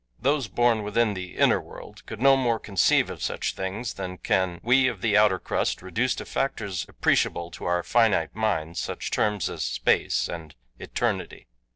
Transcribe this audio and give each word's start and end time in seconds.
Those 0.19 0.47
born 0.47 0.81
within 0.81 1.13
the 1.13 1.37
inner 1.37 1.61
world 1.61 2.03
could 2.07 2.19
no 2.19 2.35
more 2.35 2.57
conceive 2.59 3.11
of 3.11 3.21
such 3.21 3.53
things 3.53 3.93
than 3.93 4.17
can 4.17 4.59
we 4.63 4.87
of 4.87 5.01
the 5.01 5.15
outer 5.15 5.37
crust 5.37 5.83
reduce 5.83 6.15
to 6.15 6.25
factors 6.25 6.87
appreciable 6.89 7.51
to 7.51 7.65
our 7.65 7.83
finite 7.83 8.35
minds 8.35 8.79
such 8.79 9.11
terms 9.11 9.47
as 9.47 9.61
space 9.63 10.27
and 10.27 10.55
eternity. 10.79 11.45